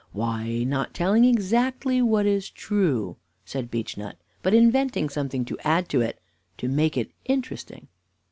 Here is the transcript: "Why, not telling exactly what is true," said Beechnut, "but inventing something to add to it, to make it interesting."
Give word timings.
"Why, 0.13 0.63
not 0.63 0.95
telling 0.95 1.25
exactly 1.25 2.01
what 2.01 2.25
is 2.25 2.49
true," 2.49 3.17
said 3.45 3.69
Beechnut, 3.69 4.17
"but 4.41 4.51
inventing 4.51 5.09
something 5.09 5.45
to 5.45 5.59
add 5.63 5.89
to 5.89 6.01
it, 6.01 6.19
to 6.57 6.67
make 6.67 6.97
it 6.97 7.11
interesting." 7.25 7.87